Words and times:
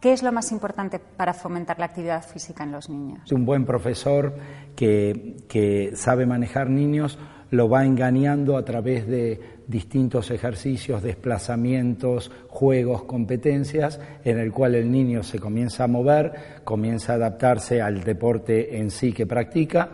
¿Qué 0.00 0.14
es 0.14 0.22
lo 0.22 0.32
más 0.32 0.50
importante 0.50 0.98
para 0.98 1.34
fomentar 1.34 1.78
la 1.78 1.84
actividad 1.84 2.24
física 2.24 2.64
en 2.64 2.72
los 2.72 2.88
niños? 2.88 3.30
Un 3.30 3.44
buen 3.44 3.66
profesor 3.66 4.34
que, 4.74 5.36
que, 5.46 5.92
sabe 5.94 6.24
manejar 6.24 6.70
niños 6.70 7.18
lo 7.50 7.68
va 7.68 7.84
engañando 7.84 8.56
a 8.56 8.64
través 8.64 9.06
de 9.06 9.40
distintos 9.66 10.30
ejercicios, 10.30 11.02
desplazamientos, 11.02 12.30
juegos, 12.48 13.02
competencias, 13.02 14.00
en 14.24 14.38
el 14.38 14.52
cual 14.52 14.74
el 14.74 14.90
niño 14.90 15.22
se 15.22 15.38
comienza 15.38 15.84
a 15.84 15.88
mover, 15.88 16.62
comienza 16.64 17.12
a 17.12 17.16
adaptarse 17.16 17.82
al 17.82 18.02
deporte 18.02 18.78
en 18.78 18.90
sí 18.90 19.12
que 19.12 19.26
practica, 19.26 19.90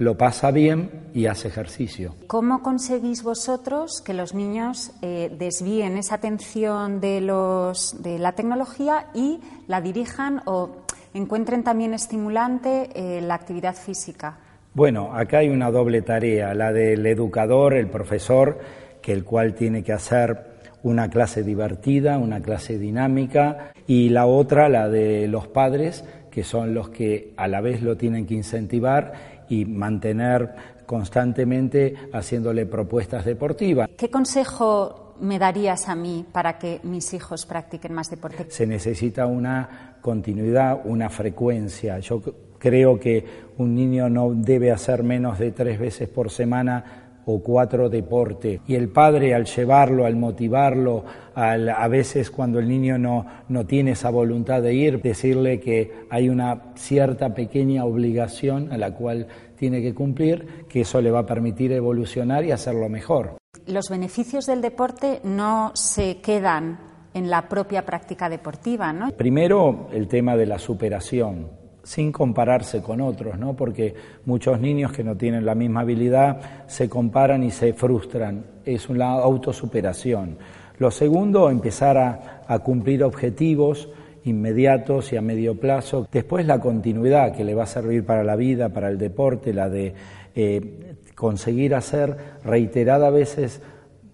lo 0.00 0.16
pasa 0.16 0.50
bien 0.50 0.90
y 1.12 1.26
hace 1.26 1.48
ejercicio. 1.48 2.14
¿Cómo 2.26 2.62
conseguís 2.62 3.22
vosotros 3.22 4.00
que 4.00 4.14
los 4.14 4.32
niños 4.34 4.92
eh, 5.02 5.30
desvíen 5.38 5.98
esa 5.98 6.14
atención 6.14 7.02
de, 7.02 7.20
los, 7.20 8.02
de 8.02 8.18
la 8.18 8.32
tecnología 8.32 9.08
y 9.14 9.40
la 9.68 9.82
dirijan 9.82 10.40
o 10.46 10.70
encuentren 11.12 11.62
también 11.62 11.92
estimulante 11.92 12.88
eh, 12.94 13.20
la 13.20 13.34
actividad 13.34 13.74
física? 13.74 14.38
Bueno, 14.72 15.14
acá 15.14 15.38
hay 15.38 15.50
una 15.50 15.70
doble 15.70 16.00
tarea, 16.00 16.54
la 16.54 16.72
del 16.72 17.04
educador, 17.04 17.74
el 17.74 17.88
profesor, 17.88 18.58
que 19.02 19.12
el 19.12 19.22
cual 19.22 19.54
tiene 19.54 19.82
que 19.82 19.92
hacer 19.92 20.46
una 20.82 21.10
clase 21.10 21.42
divertida, 21.42 22.16
una 22.16 22.40
clase 22.40 22.78
dinámica, 22.78 23.72
y 23.86 24.08
la 24.08 24.24
otra, 24.24 24.70
la 24.70 24.88
de 24.88 25.28
los 25.28 25.46
padres, 25.46 26.04
que 26.30 26.44
son 26.44 26.72
los 26.72 26.88
que 26.88 27.34
a 27.36 27.48
la 27.48 27.60
vez 27.60 27.82
lo 27.82 27.96
tienen 27.96 28.24
que 28.24 28.34
incentivar 28.34 29.29
y 29.50 29.66
mantener 29.66 30.54
constantemente 30.86 31.94
haciéndole 32.12 32.64
propuestas 32.66 33.24
deportivas. 33.24 33.88
¿Qué 33.96 34.08
consejo 34.08 35.14
me 35.20 35.38
darías 35.38 35.88
a 35.88 35.94
mí 35.94 36.24
para 36.32 36.58
que 36.58 36.80
mis 36.84 37.12
hijos 37.12 37.44
practiquen 37.44 37.92
más 37.92 38.08
deporte? 38.08 38.46
Se 38.48 38.66
necesita 38.66 39.26
una 39.26 39.98
continuidad, 40.00 40.80
una 40.84 41.10
frecuencia. 41.10 41.98
Yo 41.98 42.22
creo 42.58 42.98
que 42.98 43.24
un 43.58 43.74
niño 43.74 44.08
no 44.08 44.32
debe 44.32 44.70
hacer 44.70 45.02
menos 45.02 45.38
de 45.38 45.50
tres 45.52 45.78
veces 45.78 46.08
por 46.08 46.30
semana 46.30 46.99
o 47.26 47.42
cuatro 47.42 47.88
deporte. 47.88 48.60
Y 48.66 48.74
el 48.74 48.88
padre 48.88 49.34
al 49.34 49.44
llevarlo, 49.44 50.06
al 50.06 50.16
motivarlo, 50.16 51.04
al, 51.34 51.68
a 51.68 51.88
veces 51.88 52.30
cuando 52.30 52.58
el 52.58 52.68
niño 52.68 52.98
no, 52.98 53.26
no 53.48 53.66
tiene 53.66 53.92
esa 53.92 54.10
voluntad 54.10 54.62
de 54.62 54.74
ir, 54.74 55.00
decirle 55.00 55.60
que 55.60 55.92
hay 56.10 56.28
una 56.28 56.72
cierta 56.74 57.34
pequeña 57.34 57.84
obligación 57.84 58.72
a 58.72 58.78
la 58.78 58.94
cual 58.94 59.26
tiene 59.56 59.82
que 59.82 59.94
cumplir, 59.94 60.66
que 60.68 60.82
eso 60.82 61.00
le 61.00 61.10
va 61.10 61.20
a 61.20 61.26
permitir 61.26 61.72
evolucionar 61.72 62.44
y 62.44 62.52
hacerlo 62.52 62.88
mejor. 62.88 63.36
Los 63.66 63.90
beneficios 63.90 64.46
del 64.46 64.62
deporte 64.62 65.20
no 65.22 65.72
se 65.74 66.18
quedan 66.18 66.78
en 67.12 67.28
la 67.28 67.48
propia 67.48 67.84
práctica 67.84 68.28
deportiva, 68.28 68.92
¿no? 68.92 69.10
Primero, 69.10 69.88
el 69.92 70.08
tema 70.08 70.36
de 70.36 70.46
la 70.46 70.58
superación 70.58 71.59
sin 71.82 72.12
compararse 72.12 72.82
con 72.82 73.00
otros, 73.00 73.38
¿no? 73.38 73.54
porque 73.54 73.94
muchos 74.24 74.60
niños 74.60 74.92
que 74.92 75.04
no 75.04 75.16
tienen 75.16 75.44
la 75.44 75.54
misma 75.54 75.80
habilidad 75.80 76.66
se 76.66 76.88
comparan 76.88 77.42
y 77.42 77.50
se 77.50 77.72
frustran. 77.72 78.44
Es 78.64 78.88
una 78.88 79.10
autosuperación. 79.12 80.38
Lo 80.78 80.90
segundo, 80.90 81.50
empezar 81.50 81.98
a, 81.98 82.58
cumplir 82.60 83.04
objetivos 83.04 83.88
inmediatos 84.24 85.12
y 85.12 85.16
a 85.16 85.22
medio 85.22 85.58
plazo. 85.58 86.08
Después 86.10 86.46
la 86.46 86.58
continuidad 86.58 87.34
que 87.34 87.44
le 87.44 87.54
va 87.54 87.62
a 87.62 87.66
servir 87.66 88.04
para 88.04 88.24
la 88.24 88.34
vida, 88.34 88.70
para 88.70 88.88
el 88.88 88.98
deporte, 88.98 89.52
la 89.52 89.68
de 89.68 89.94
eh, 90.34 90.96
conseguir 91.14 91.74
hacer 91.74 92.16
reiterada 92.44 93.10
veces 93.10 93.62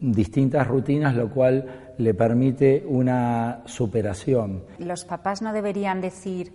distintas 0.00 0.66
rutinas, 0.66 1.14
lo 1.14 1.30
cual 1.30 1.94
le 1.98 2.14
permite 2.14 2.84
una 2.86 3.62
superación. 3.66 4.64
Los 4.78 5.04
papás 5.04 5.42
no 5.42 5.52
deberían 5.52 6.00
decir 6.00 6.52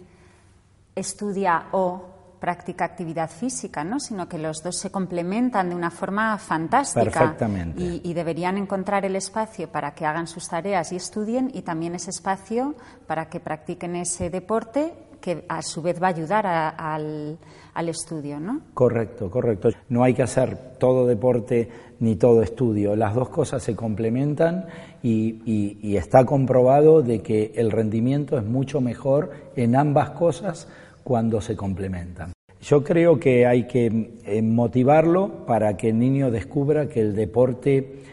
estudia 0.95 1.67
o 1.71 2.11
practica 2.39 2.85
actividad 2.85 3.29
física, 3.29 3.83
¿no? 3.83 3.99
sino 3.99 4.27
que 4.27 4.39
los 4.39 4.63
dos 4.63 4.79
se 4.79 4.89
complementan 4.89 5.69
de 5.69 5.75
una 5.75 5.91
forma 5.91 6.35
fantástica 6.39 7.03
Perfectamente. 7.03 7.83
Y, 7.83 8.01
y, 8.03 8.13
deberían 8.15 8.57
encontrar 8.57 9.05
el 9.05 9.15
espacio 9.15 9.71
para 9.71 9.93
que 9.93 10.07
hagan 10.07 10.25
sus 10.25 10.47
tareas 10.47 10.91
y 10.91 10.95
estudien 10.95 11.51
y 11.53 11.61
también 11.61 11.93
ese 11.93 12.09
espacio 12.09 12.73
para 13.05 13.29
que 13.29 13.39
practiquen 13.39 13.95
ese 13.95 14.31
deporte 14.31 14.95
que 15.21 15.45
a 15.47 15.61
su 15.61 15.81
vez 15.81 16.01
va 16.01 16.07
a 16.07 16.09
ayudar 16.09 16.45
a, 16.45 16.69
al, 16.69 17.37
al, 17.73 17.89
estudio, 17.89 18.39
¿no? 18.39 18.61
Correcto, 18.73 19.29
correcto. 19.29 19.69
No 19.89 20.03
hay 20.03 20.13
que 20.13 20.23
hacer 20.23 20.57
todo 20.79 21.05
deporte 21.07 21.69
ni 21.99 22.15
todo 22.15 22.41
estudio. 22.41 22.95
Las 22.95 23.15
dos 23.15 23.29
cosas 23.29 23.63
se 23.63 23.75
complementan 23.75 24.65
y, 25.03 25.41
y, 25.45 25.77
y 25.81 25.97
está 25.97 26.25
comprobado 26.25 27.01
de 27.01 27.21
que 27.21 27.53
el 27.55 27.71
rendimiento 27.71 28.37
es 28.37 28.43
mucho 28.43 28.81
mejor 28.81 29.31
en 29.55 29.75
ambas 29.75 30.09
cosas 30.09 30.67
cuando 31.03 31.39
se 31.39 31.55
complementan. 31.55 32.33
Yo 32.61 32.83
creo 32.83 33.19
que 33.19 33.47
hay 33.47 33.65
que 33.65 34.11
eh, 34.23 34.41
motivarlo 34.41 35.45
para 35.47 35.77
que 35.77 35.89
el 35.89 35.97
niño 35.97 36.29
descubra 36.29 36.87
que 36.87 37.01
el 37.01 37.15
deporte 37.15 38.03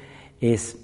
es 0.40 0.78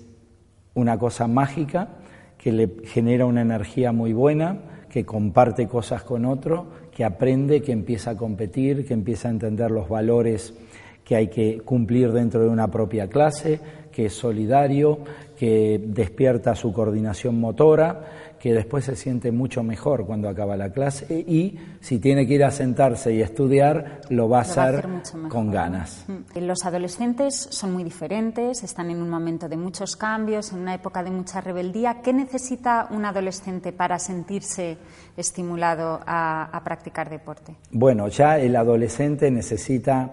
una 0.74 0.98
cosa 0.98 1.26
mágica, 1.28 1.88
que 2.36 2.52
le 2.52 2.70
genera 2.84 3.24
una 3.24 3.40
energía 3.40 3.92
muy 3.92 4.12
buena, 4.12 4.58
que 4.94 5.04
comparte 5.04 5.66
cosas 5.66 6.04
con 6.04 6.24
otro, 6.24 6.66
que 6.94 7.02
aprende, 7.04 7.62
que 7.62 7.72
empieza 7.72 8.12
a 8.12 8.16
competir, 8.16 8.86
que 8.86 8.94
empieza 8.94 9.26
a 9.26 9.32
entender 9.32 9.72
los 9.72 9.88
valores 9.88 10.54
que 11.04 11.16
hay 11.16 11.28
que 11.28 11.60
cumplir 11.60 12.12
dentro 12.12 12.42
de 12.42 12.48
una 12.48 12.68
propia 12.68 13.08
clase, 13.08 13.60
que 13.92 14.06
es 14.06 14.14
solidario, 14.14 14.98
que 15.38 15.80
despierta 15.84 16.54
su 16.54 16.72
coordinación 16.72 17.38
motora, 17.38 18.34
que 18.44 18.52
después 18.52 18.84
se 18.84 18.94
siente 18.94 19.32
mucho 19.32 19.62
mejor 19.62 20.04
cuando 20.04 20.28
acaba 20.28 20.54
la 20.54 20.70
clase 20.70 21.14
y 21.18 21.58
si 21.80 21.98
tiene 21.98 22.26
que 22.26 22.34
ir 22.34 22.44
a 22.44 22.50
sentarse 22.50 23.14
y 23.14 23.22
estudiar, 23.22 24.02
lo 24.10 24.28
va 24.28 24.40
a, 24.40 24.42
lo 24.42 24.50
hacer, 24.50 24.86
va 24.86 24.96
a 24.96 25.00
hacer 25.00 25.28
con 25.30 25.50
ganas. 25.50 26.04
Los 26.34 26.66
adolescentes 26.66 27.34
son 27.50 27.72
muy 27.72 27.84
diferentes, 27.84 28.62
están 28.62 28.90
en 28.90 29.00
un 29.00 29.08
momento 29.08 29.48
de 29.48 29.56
muchos 29.56 29.96
cambios, 29.96 30.52
en 30.52 30.58
una 30.58 30.74
época 30.74 31.02
de 31.02 31.10
mucha 31.10 31.40
rebeldía. 31.40 32.02
¿Qué 32.02 32.12
necesita 32.12 32.88
un 32.90 33.06
adolescente 33.06 33.72
para 33.72 33.98
sentirse 33.98 34.76
estimulado 35.16 36.00
a, 36.04 36.44
a 36.44 36.64
practicar 36.64 37.08
deporte? 37.08 37.54
Bueno, 37.70 38.08
ya 38.08 38.38
el 38.38 38.56
adolescente 38.56 39.30
necesita 39.30 40.12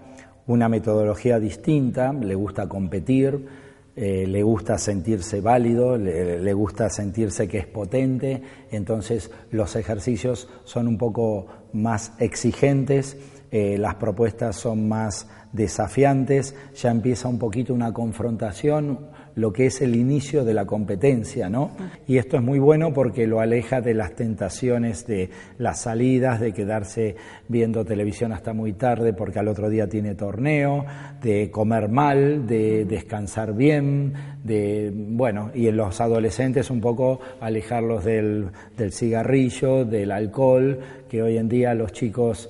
una 0.51 0.69
metodología 0.69 1.39
distinta, 1.39 2.11
le 2.11 2.35
gusta 2.35 2.67
competir, 2.67 3.47
eh, 3.95 4.25
le 4.27 4.43
gusta 4.43 4.77
sentirse 4.77 5.41
válido, 5.41 5.97
le, 5.97 6.53
gusta 6.53 6.89
sentirse 6.89 7.47
que 7.47 7.59
es 7.59 7.67
potente, 7.67 8.41
entonces 8.71 9.31
los 9.51 9.75
ejercicios 9.75 10.49
son 10.63 10.87
un 10.87 10.97
poco 10.97 11.47
más 11.73 12.13
exigentes, 12.19 13.17
eh, 13.51 13.77
las 13.77 13.95
propuestas 13.95 14.55
son 14.55 14.87
más 14.87 15.27
desafiantes, 15.51 16.55
ya 16.73 16.91
empieza 16.91 17.27
un 17.27 17.39
poquito 17.39 17.73
una 17.73 17.93
confrontación, 17.93 19.07
lo 19.35 19.53
que 19.53 19.67
es 19.67 19.81
el 19.81 19.95
inicio 19.95 20.43
de 20.43 20.53
la 20.53 20.65
competencia, 20.65 21.49
¿no? 21.49 21.71
Y 22.07 22.17
esto 22.17 22.37
es 22.37 22.43
muy 22.43 22.59
bueno 22.59 22.93
porque 22.93 23.27
lo 23.27 23.39
aleja 23.39 23.81
de 23.81 23.93
las 23.93 24.15
tentaciones 24.15 25.05
de 25.07 25.29
las 25.57 25.81
salidas, 25.81 26.39
de 26.39 26.53
quedarse 26.53 27.15
viendo 27.47 27.85
televisión 27.85 28.33
hasta 28.33 28.53
muy 28.53 28.73
tarde 28.73 29.13
porque 29.13 29.39
al 29.39 29.47
otro 29.47 29.69
día 29.69 29.87
tiene 29.87 30.15
torneo, 30.15 30.85
de 31.21 31.49
comer 31.51 31.89
mal, 31.89 32.47
de 32.47 32.85
descansar 32.85 33.53
bien, 33.53 34.13
de, 34.43 34.91
bueno, 34.93 35.51
y 35.53 35.67
en 35.67 35.77
los 35.77 36.01
adolescentes 36.01 36.69
un 36.69 36.81
poco 36.81 37.19
alejarlos 37.39 38.03
del, 38.03 38.47
del 38.77 38.91
cigarrillo, 38.91 39.85
del 39.85 40.11
alcohol, 40.11 40.79
que 41.09 41.21
hoy 41.21 41.37
en 41.37 41.49
día 41.49 41.73
los 41.73 41.91
chicos 41.91 42.49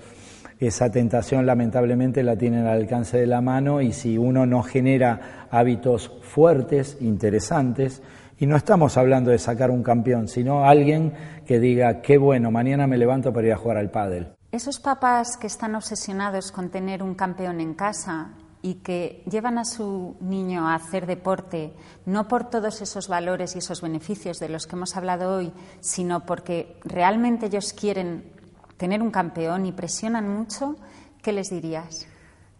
esa 0.68 0.92
tentación 0.92 1.46
lamentablemente 1.46 2.24
la 2.24 2.36
tienen 2.36 2.68
al 2.68 2.80
alcance 2.80 3.18
de 3.18 3.26
la 3.26 3.42
mano 3.42 3.82
y 3.82 3.94
si 3.94 4.18
uno 4.18 4.46
no 4.46 4.62
genera 4.62 5.48
hábitos 5.50 6.12
fuertes, 6.22 6.98
interesantes, 7.02 8.04
y 8.38 8.46
no 8.46 8.56
estamos 8.56 8.98
hablando 8.98 9.32
de 9.32 9.40
sacar 9.40 9.72
un 9.72 9.84
campeón, 9.84 10.28
sino 10.28 10.66
alguien 10.66 11.14
que 11.46 11.60
diga, 11.60 12.02
qué 12.02 12.18
bueno, 12.18 12.52
mañana 12.52 12.88
me 12.88 12.98
levanto 12.98 13.32
para 13.34 13.48
ir 13.48 13.54
a 13.54 13.58
jugar 13.58 13.78
al 13.78 13.92
pádel. 13.92 14.34
Esos 14.52 14.80
papás 14.80 15.38
que 15.38 15.48
están 15.48 15.76
obsesionados 15.76 16.52
con 16.52 16.70
tener 16.70 17.04
un 17.04 17.16
campeón 17.16 17.62
en 17.62 17.74
casa 17.74 18.34
y 18.62 18.76
que 18.76 19.24
llevan 19.30 19.58
a 19.58 19.66
su 19.66 20.16
niño 20.22 20.68
a 20.68 20.76
hacer 20.76 21.08
deporte, 21.08 21.74
no 22.06 22.28
por 22.28 22.50
todos 22.50 22.82
esos 22.82 23.08
valores 23.08 23.56
y 23.56 23.60
esos 23.60 23.82
beneficios 23.82 24.40
de 24.40 24.50
los 24.50 24.68
que 24.68 24.76
hemos 24.76 24.96
hablado 24.96 25.36
hoy, 25.36 25.52
sino 25.80 26.26
porque 26.26 26.80
realmente 26.84 27.48
ellos 27.48 27.74
quieren 27.74 28.41
tener 28.82 29.04
un 29.04 29.12
campeón 29.12 29.68
y 29.68 29.72
presionan 29.72 30.28
mucho, 30.28 30.76
¿qué 31.22 31.32
les 31.32 31.52
dirías? 31.52 32.08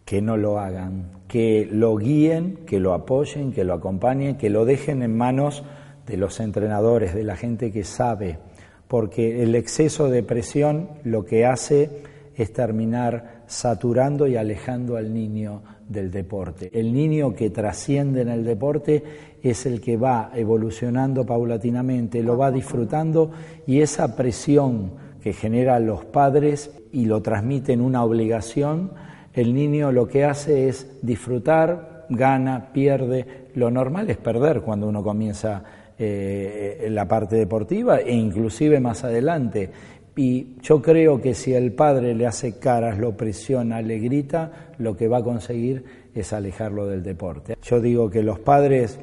Que 0.04 0.22
no 0.22 0.36
lo 0.36 0.60
hagan, 0.60 1.10
que 1.26 1.68
lo 1.68 1.96
guíen, 1.96 2.60
que 2.64 2.78
lo 2.78 2.94
apoyen, 2.94 3.52
que 3.52 3.64
lo 3.64 3.74
acompañen, 3.74 4.36
que 4.36 4.48
lo 4.48 4.64
dejen 4.64 5.02
en 5.02 5.16
manos 5.16 5.64
de 6.06 6.16
los 6.16 6.38
entrenadores, 6.38 7.12
de 7.12 7.24
la 7.24 7.34
gente 7.34 7.72
que 7.72 7.82
sabe, 7.82 8.38
porque 8.86 9.42
el 9.42 9.56
exceso 9.56 10.08
de 10.10 10.22
presión 10.22 10.90
lo 11.02 11.24
que 11.24 11.44
hace 11.44 11.90
es 12.36 12.52
terminar 12.52 13.42
saturando 13.48 14.28
y 14.28 14.36
alejando 14.36 14.96
al 14.96 15.12
niño 15.12 15.62
del 15.88 16.12
deporte. 16.12 16.70
El 16.72 16.92
niño 16.92 17.34
que 17.34 17.50
trasciende 17.50 18.22
en 18.22 18.28
el 18.28 18.44
deporte 18.44 19.02
es 19.42 19.66
el 19.66 19.80
que 19.80 19.96
va 19.96 20.30
evolucionando 20.36 21.26
paulatinamente, 21.26 22.22
lo 22.22 22.38
va 22.38 22.52
disfrutando 22.52 23.32
y 23.66 23.80
esa 23.80 24.14
presión 24.14 25.01
que 25.22 25.32
generan 25.32 25.86
los 25.86 26.04
padres 26.04 26.70
y 26.92 27.06
lo 27.06 27.22
transmiten 27.22 27.80
una 27.80 28.04
obligación, 28.04 28.92
el 29.34 29.54
niño 29.54 29.92
lo 29.92 30.08
que 30.08 30.24
hace 30.24 30.68
es 30.68 30.98
disfrutar, 31.00 32.06
gana, 32.10 32.72
pierde. 32.72 33.48
Lo 33.54 33.70
normal 33.70 34.10
es 34.10 34.18
perder 34.18 34.60
cuando 34.60 34.88
uno 34.88 35.02
comienza 35.02 35.62
eh, 35.98 36.88
la 36.90 37.06
parte 37.06 37.36
deportiva 37.36 38.00
e 38.00 38.12
inclusive 38.12 38.80
más 38.80 39.04
adelante. 39.04 39.70
Y 40.14 40.56
yo 40.60 40.82
creo 40.82 41.22
que 41.22 41.34
si 41.34 41.54
el 41.54 41.72
padre 41.72 42.14
le 42.14 42.26
hace 42.26 42.58
caras, 42.58 42.98
lo 42.98 43.16
presiona, 43.16 43.80
le 43.80 43.98
grita, 43.98 44.74
lo 44.78 44.94
que 44.96 45.08
va 45.08 45.18
a 45.18 45.24
conseguir 45.24 45.84
es 46.14 46.32
alejarlo 46.34 46.86
del 46.86 47.02
deporte. 47.02 47.56
Yo 47.62 47.80
digo 47.80 48.10
que 48.10 48.22
los 48.22 48.38
padres 48.38 48.98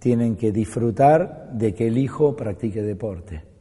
tienen 0.00 0.34
que 0.34 0.50
disfrutar 0.50 1.50
de 1.52 1.72
que 1.74 1.86
el 1.86 1.98
hijo 1.98 2.34
practique 2.34 2.82
deporte. 2.82 3.53